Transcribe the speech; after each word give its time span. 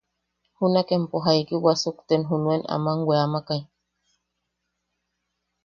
–¿Junak 0.55 0.87
empo 0.97 1.15
jaiki 1.25 1.55
wasukten 1.65 2.21
junuen 2.29 2.61
ama 2.75 2.91
weamakai? 3.07 3.63